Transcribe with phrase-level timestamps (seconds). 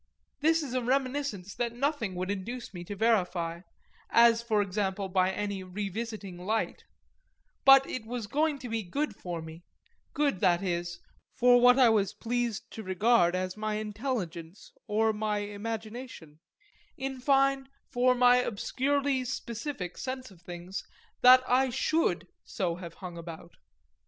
[0.39, 3.61] This is a reminiscence that nothing would induce me to verify,
[4.09, 6.85] as for example by any revisiting light;
[7.65, 9.63] but it was going to be good for me,
[10.15, 10.99] good, that is,
[11.35, 16.39] for what I was pleased to regard as my intelligence or my imagination,
[16.97, 20.83] in fine for my obscurely specific sense of things,
[21.21, 23.51] that I should so have hung about.